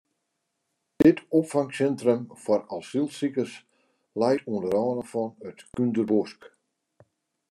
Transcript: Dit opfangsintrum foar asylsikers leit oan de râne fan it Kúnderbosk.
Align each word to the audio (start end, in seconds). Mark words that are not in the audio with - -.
Dit 1.01 1.19
opfangsintrum 1.39 2.23
foar 2.43 2.63
asylsikers 2.77 3.53
leit 4.21 4.43
oan 4.51 4.61
de 4.63 4.69
râne 4.73 5.03
fan 5.11 5.31
it 5.49 5.59
Kúnderbosk. 5.75 6.41